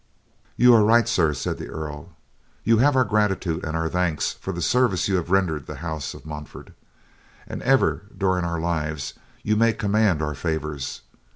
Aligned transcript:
"You 0.57 0.73
are 0.73 0.83
right, 0.83 1.07
sir," 1.07 1.31
said 1.31 1.59
the 1.59 1.67
Earl, 1.69 2.13
"you 2.63 2.79
have 2.79 2.95
our 2.95 3.03
gratitude 3.03 3.63
and 3.63 3.77
our 3.77 3.87
thanks 3.87 4.31
for 4.33 4.51
the 4.51 4.59
service 4.59 5.07
you 5.07 5.17
have 5.17 5.29
rendered 5.29 5.67
the 5.67 5.75
house 5.85 6.15
of 6.15 6.25
Montfort, 6.25 6.71
and 7.45 7.61
ever 7.61 8.05
during 8.17 8.43
our 8.43 8.59
lives 8.59 9.13
you 9.43 9.55
may 9.55 9.73
command 9.73 10.23
our 10.23 10.33
favors. 10.33 11.01